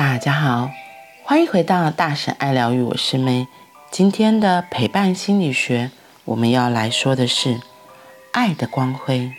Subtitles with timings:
[0.00, 0.70] 大家好，
[1.24, 3.46] 欢迎回到大神爱疗愈，我是妹。
[3.90, 5.90] 今天的陪伴心理学，
[6.24, 7.60] 我们要来说的是
[8.32, 9.30] 爱的光辉。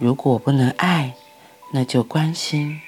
[0.00, 1.14] 如果不能爱，
[1.72, 2.80] 那就关心；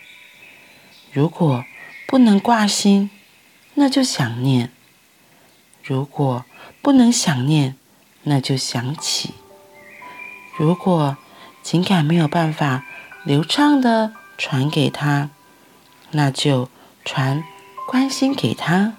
[1.12, 1.64] 如果
[2.08, 3.08] 不能挂心，
[3.74, 4.70] 那就想念；
[5.80, 6.44] 如果
[6.82, 7.76] 不能想念，
[8.24, 9.34] 那就想起。
[10.58, 11.16] 如果
[11.62, 12.84] 情感没有办法
[13.22, 15.30] 流畅地传给他，
[16.14, 16.68] 那就
[17.04, 17.42] 传
[17.88, 18.94] 关心给他。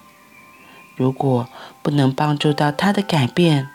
[0.97, 1.49] 如果
[1.81, 3.69] 不能帮助到他的改变，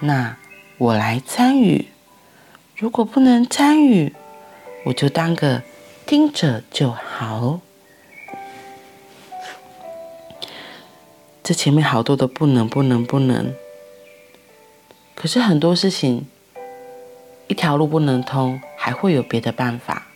[0.00, 0.36] 那
[0.78, 1.88] 我来参与。
[2.76, 4.14] 如果不能参与，
[4.84, 5.62] 我就当个
[6.06, 7.60] 听者就好。
[11.42, 13.54] 这前面好多的不能、不能、不能。
[15.14, 16.26] 可是很多事情，
[17.46, 20.06] 一条路不能通，还会有别的办法。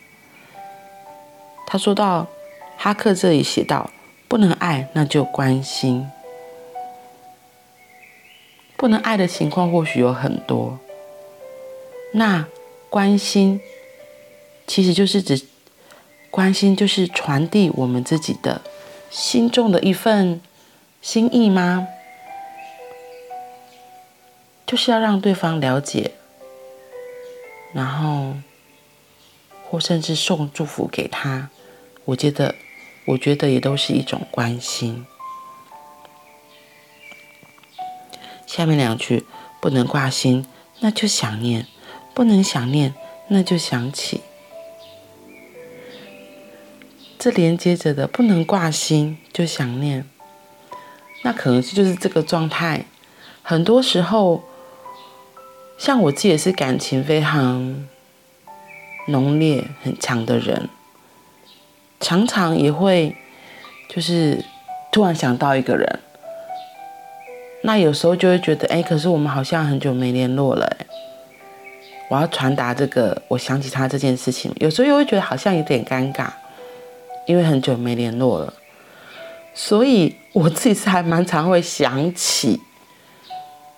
[1.65, 2.27] 他说到。
[2.77, 3.89] 哈克这里写道
[4.27, 6.09] ：“不能爱，那就关心。
[8.75, 10.79] 不能爱的情况或许有很多。
[12.13, 12.45] 那
[12.89, 13.61] 关心，
[14.67, 15.47] 其实就是指
[16.29, 18.61] 关心，就是传递我们自己的
[19.09, 20.41] 心中的一份
[21.01, 21.87] 心意吗？
[24.65, 26.11] 就是要让对方了解，
[27.73, 28.33] 然后
[29.69, 31.49] 或甚至送祝福给他。
[32.05, 32.55] 我觉得。”
[33.05, 35.05] 我觉得也都是一种关心。
[38.47, 39.25] 下面两句
[39.59, 40.45] 不能挂心，
[40.79, 41.65] 那就想念；
[42.13, 42.93] 不能想念，
[43.27, 44.21] 那就想起。
[47.19, 50.09] 这连接着的不能挂心就想念，
[51.23, 52.85] 那可能就是这个状态。
[53.41, 54.45] 很多时候，
[55.77, 57.85] 像我自己也是感情非常
[59.09, 60.69] 浓烈、很强的人。
[62.03, 63.15] 常常也会，
[63.87, 64.43] 就是
[64.91, 65.99] 突然想到一个人，
[67.63, 70.69] 那有时候就会觉得，哎，可是我们好像很久没联络了，
[72.09, 76.27] 我要传达这个，我想起他这件事情，有时候又会觉得好像有点尴尬，
[77.25, 78.53] 因为很久没联络了，
[79.53, 82.59] 所以我自己是还蛮常会想起，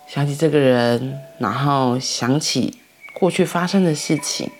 [0.08, 2.76] 想起这个人，然后想起
[3.20, 4.50] 过去发生的事情。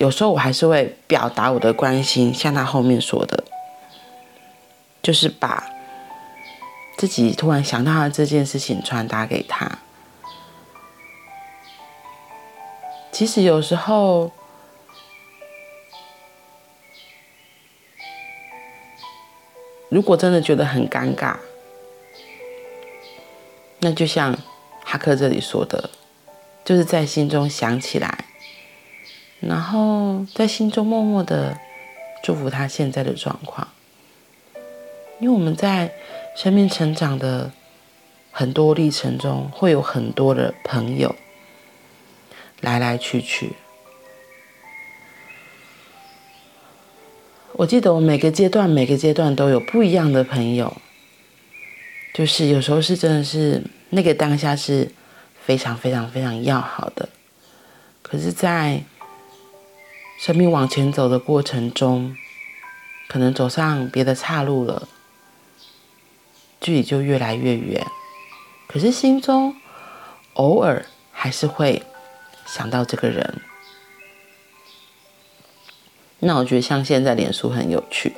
[0.00, 3.44] 有时候我还是会表达我的关心，像他后面说的，
[5.02, 5.70] 就是把
[6.96, 9.70] 自己突然想到的这件事情传达给他。
[13.12, 14.32] 其实有时候，
[19.90, 21.36] 如果真的觉得很尴尬，
[23.80, 24.34] 那就像
[24.82, 25.90] 哈克这里说的，
[26.64, 28.19] 就是在心中想起来。
[29.40, 31.58] 然后在心中默默的
[32.22, 33.66] 祝福他现在的状况，
[35.18, 35.92] 因为我们在
[36.36, 37.50] 生命成长的
[38.30, 41.14] 很多历程中，会有很多的朋友
[42.60, 43.54] 来来去去。
[47.54, 50.76] 我记得我每个阶段每个阶段都有不一样的朋友，
[52.14, 54.90] 就是有时候是真的是那个当下是
[55.44, 57.08] 非常非常非常要好的，
[58.02, 58.82] 可是，在
[60.20, 62.14] 生命往前走的过程中，
[63.08, 64.86] 可能走上别的岔路了，
[66.60, 67.86] 距离就越来越远。
[68.68, 69.56] 可是心中
[70.34, 71.82] 偶尔还是会
[72.44, 73.40] 想到这个人。
[76.18, 78.12] 那我觉得像现在脸书很有趣，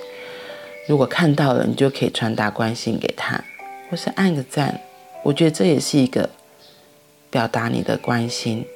[0.89, 3.45] 如果看到了，你就可以传达关心给他，
[3.89, 4.81] 或是按个赞。
[5.23, 6.31] 我觉得这也是一个
[7.31, 8.67] 表达你的关心，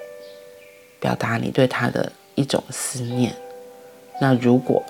[1.00, 2.12] 表达你对他的。
[2.36, 3.34] 一种思念。
[4.20, 4.82] 那如果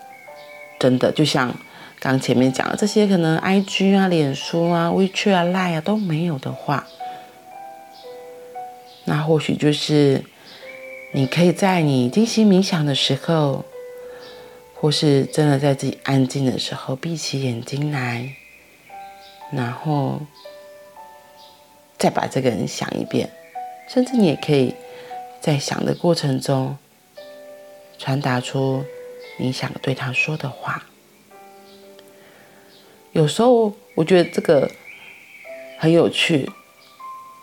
[0.78, 1.52] 真的就像
[1.98, 6.86] 刚前面讲的这些，可能 IG 啊、脸书啊、WeChat 啊、Line 啊都没有的话，
[9.04, 10.22] 那或许就是
[11.12, 13.64] 你可以在你静心冥想的时候，
[14.74, 18.30] 或是真的在自己安静的时候，闭起眼睛来，
[19.50, 20.20] 然后
[21.98, 23.28] 再把这个人想一遍，
[23.88, 24.74] 甚至你也可以
[25.40, 26.76] 在想的过程中。
[27.98, 28.84] 传达出
[29.38, 30.86] 你想对他说的话。
[33.12, 34.70] 有时候我觉得这个
[35.78, 36.50] 很有趣，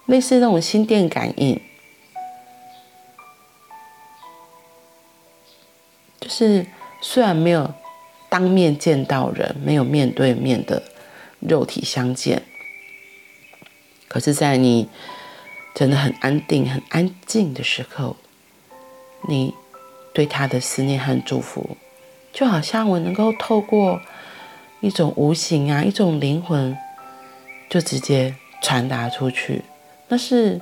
[0.05, 1.59] 类似那种心电感应，
[6.19, 6.65] 就是
[7.01, 7.73] 虽然没有
[8.29, 10.83] 当面见到人，没有面对面的
[11.39, 12.43] 肉体相见，
[14.07, 14.87] 可是，在你
[15.73, 18.15] 真的很安定、很安静的时候，
[19.27, 19.55] 你。
[20.13, 21.75] 对他的思念和祝福，
[22.31, 23.99] 就好像我能够透过
[24.81, 26.77] 一种无形啊，一种灵魂，
[27.69, 29.63] 就直接传达出去，
[30.07, 30.61] 那是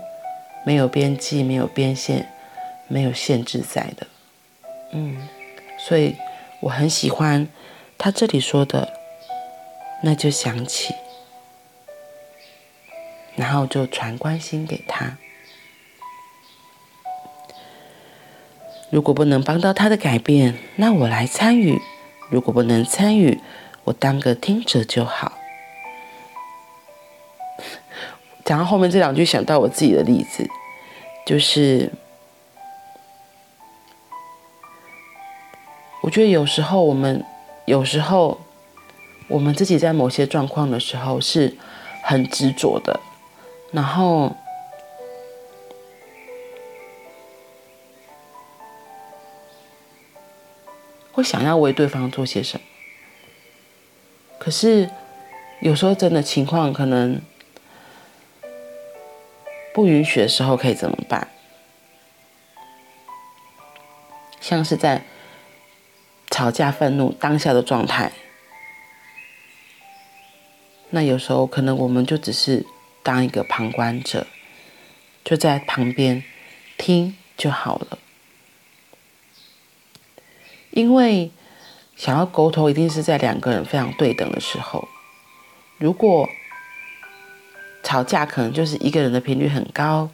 [0.66, 2.32] 没有边际、没有边线、
[2.88, 4.08] 没有限制在的。
[4.94, 5.28] 嗯，
[5.78, 6.16] 所以
[6.62, 7.48] 我很喜欢
[7.98, 8.94] 他这里说的，
[10.04, 10.94] 那就想起，
[13.36, 15.18] 然后就传关心给他。
[18.92, 21.80] 如果不能帮到他的改变，那我来参与；
[22.30, 23.40] 如果不能参与，
[23.86, 25.32] 我当个听者就好。
[28.44, 30.46] 讲到后面这两句，想到我自己的例子，
[31.26, 31.90] 就是
[36.02, 37.24] 我觉得有时候我们，
[37.66, 38.42] 有时候
[39.30, 41.56] 我们自己在某些状况的时候是
[42.04, 43.00] 很执着的，
[43.72, 44.36] 然后。
[51.12, 52.66] 会想要为对方做些什么，
[54.40, 54.90] 可是
[55.60, 57.22] 有时候真的情况可能
[59.74, 61.28] 不允许的时候，可以怎么办？
[64.40, 65.04] 像是在
[66.30, 68.12] 吵架、愤怒当下的状态，
[70.90, 72.66] 那有时候可能我们就只是
[73.04, 74.26] 当一个旁观者，
[75.24, 76.24] 就在旁边
[76.78, 78.00] 听就好了。
[80.72, 81.30] 因为
[81.96, 84.88] 想要沟通，一定是在两个人非常对等的时候。
[85.78, 86.30] 如果
[87.84, 90.10] 吵架，可能就是一个人的频率很高，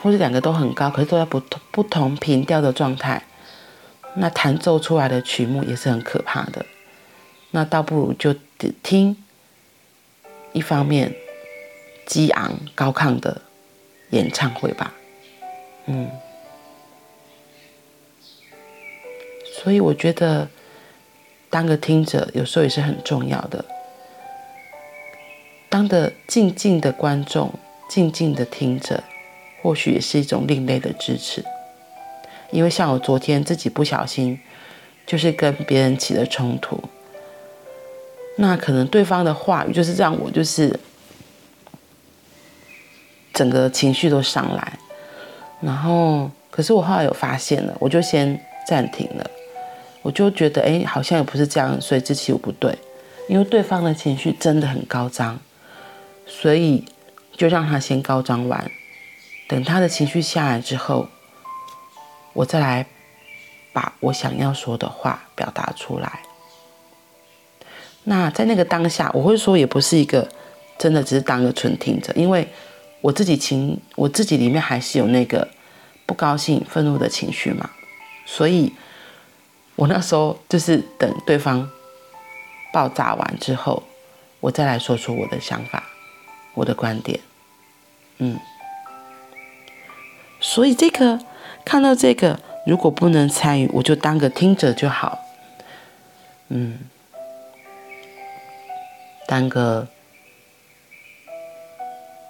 [0.00, 3.22] 或者两个都很高，可是都在不同不同频调的状态，
[4.14, 6.64] 那弹奏出来的曲目也是很可怕的。
[7.50, 8.34] 那倒不如就
[8.82, 9.16] 听
[10.52, 11.14] 一方面
[12.06, 13.42] 激昂高亢的
[14.10, 14.94] 演唱会吧。
[15.86, 16.10] 嗯。
[19.64, 20.46] 所以我觉得，
[21.48, 23.64] 当个听者有时候也是很重要的。
[25.70, 27.50] 当个静静的观众、
[27.88, 29.02] 静静的听着，
[29.62, 31.42] 或许也是一种另类的支持。
[32.50, 34.38] 因为像我昨天自己不小心，
[35.06, 36.78] 就是跟别人起了冲突，
[38.36, 40.78] 那可能对方的话语就是让我就是
[43.32, 44.78] 整个情绪都上来，
[45.62, 48.38] 然后可是我后来有发现了，我就先
[48.68, 49.30] 暂停了。
[50.04, 52.78] 我就觉得，哎，好像也不是这样，所以这期我不对，
[53.26, 55.40] 因为对方的情绪真的很高涨，
[56.26, 56.84] 所以
[57.32, 58.70] 就让他先高涨完，
[59.48, 61.08] 等他的情绪下来之后，
[62.34, 62.84] 我再来
[63.72, 66.20] 把我想要说的话表达出来。
[68.02, 70.28] 那在那个当下，我会说也不是一个
[70.76, 72.46] 真的只是当个纯听者，因为
[73.00, 75.48] 我自己情，我自己里面还是有那个
[76.04, 77.70] 不高兴、愤怒的情绪嘛，
[78.26, 78.70] 所以。
[79.76, 81.68] 我那时候就是等对方
[82.72, 83.82] 爆炸完之后，
[84.40, 85.84] 我再来说出我的想法、
[86.54, 87.18] 我的观点。
[88.18, 88.38] 嗯，
[90.40, 91.18] 所以这个
[91.64, 95.18] 看到这个，如果不能参与，我就当个听者就好。
[96.48, 96.78] 嗯，
[99.26, 99.88] 当个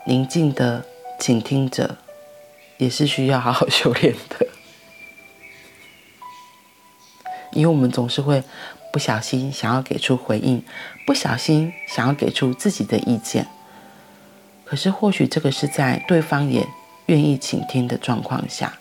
[0.06, 0.86] 宁静的
[1.20, 1.98] 倾听者，
[2.78, 4.46] 也是需要好好修炼的。
[7.54, 8.42] 因为我们总是会
[8.92, 10.62] 不小心想要给出回应，
[11.06, 13.46] 不小心想要给出自己的意见。
[14.64, 16.66] 可是或许这个是在对方也
[17.06, 18.72] 愿意倾听的状况下，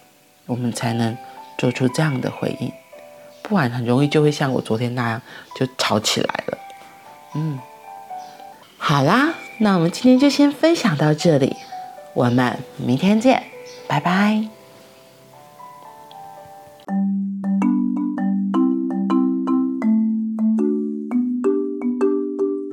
[0.46, 1.18] 我们才能
[1.58, 2.72] 做出这样的回应。
[3.42, 5.22] 不然很容易就会像我昨天那样
[5.56, 6.58] 就吵起来了。
[7.36, 7.60] 嗯，
[8.77, 11.56] 好啦，那我们今天就先分享到这里，
[12.13, 13.44] 我们明天见，
[13.88, 14.52] 拜拜。